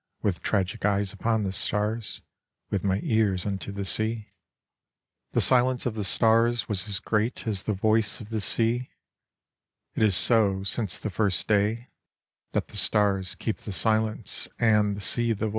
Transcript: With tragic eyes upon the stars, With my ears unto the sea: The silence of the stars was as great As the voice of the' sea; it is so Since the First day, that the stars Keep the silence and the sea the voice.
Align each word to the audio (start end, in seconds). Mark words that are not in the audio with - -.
With 0.23 0.41
tragic 0.41 0.83
eyes 0.83 1.13
upon 1.13 1.43
the 1.43 1.51
stars, 1.51 2.23
With 2.71 2.83
my 2.83 3.01
ears 3.03 3.45
unto 3.45 3.71
the 3.71 3.85
sea: 3.85 4.31
The 5.33 5.41
silence 5.41 5.85
of 5.85 5.93
the 5.93 6.03
stars 6.03 6.67
was 6.67 6.89
as 6.89 6.97
great 6.97 7.45
As 7.45 7.61
the 7.61 7.75
voice 7.75 8.19
of 8.19 8.29
the' 8.29 8.41
sea; 8.41 8.89
it 9.93 10.01
is 10.01 10.15
so 10.15 10.63
Since 10.63 10.97
the 10.97 11.11
First 11.11 11.47
day, 11.47 11.91
that 12.53 12.69
the 12.69 12.77
stars 12.77 13.35
Keep 13.35 13.57
the 13.57 13.73
silence 13.73 14.49
and 14.57 14.97
the 14.97 15.01
sea 15.01 15.33
the 15.33 15.49
voice. 15.49 15.49